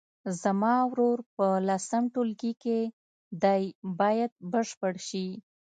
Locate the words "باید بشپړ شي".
3.99-5.27